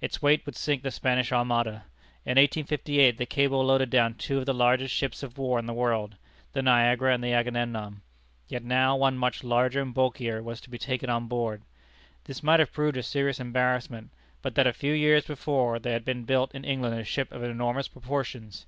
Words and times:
Its 0.00 0.22
weight 0.22 0.46
would 0.46 0.56
sink 0.56 0.82
the 0.82 0.90
Spanish 0.90 1.30
Armada. 1.32 1.84
In 2.24 2.38
1858, 2.40 3.18
the 3.18 3.26
cable 3.26 3.62
loaded 3.62 3.90
down 3.90 4.14
two 4.14 4.38
of 4.38 4.46
the 4.46 4.54
largest 4.54 4.94
ships 4.94 5.22
of 5.22 5.36
war 5.36 5.58
in 5.58 5.66
the 5.66 5.74
world, 5.74 6.16
the 6.54 6.62
Niagara 6.62 7.12
and 7.12 7.22
the 7.22 7.34
Agamemnon. 7.34 8.00
Yet 8.48 8.64
now 8.64 8.96
one 8.96 9.18
much 9.18 9.44
larger 9.44 9.82
and 9.82 9.92
bulkier 9.92 10.42
was 10.42 10.62
to 10.62 10.70
be 10.70 10.78
taken 10.78 11.10
on 11.10 11.26
board. 11.28 11.60
This 12.24 12.42
might 12.42 12.60
have 12.60 12.72
proved 12.72 12.96
a 12.96 13.02
serious 13.02 13.38
embarrassment, 13.38 14.12
but 14.40 14.54
that 14.54 14.66
a 14.66 14.72
few 14.72 14.94
years 14.94 15.26
before 15.26 15.78
there 15.78 15.92
had 15.92 16.06
been 16.06 16.24
built 16.24 16.54
in 16.54 16.64
England 16.64 16.98
a 16.98 17.04
ship 17.04 17.30
of 17.30 17.42
enormous 17.42 17.86
proportions. 17.88 18.64